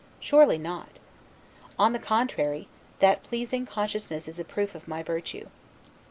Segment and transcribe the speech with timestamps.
[0.19, 0.97] Surely not.
[1.77, 2.67] On the contrary,
[3.01, 5.45] that pleasing consciousness is a proof of my virtue.